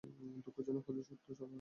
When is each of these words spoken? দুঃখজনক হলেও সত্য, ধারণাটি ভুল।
দুঃখজনক 0.45 0.83
হলেও 0.87 1.03
সত্য, 1.03 1.27
ধারণাটি 1.29 1.35
ভুল। 1.37 1.49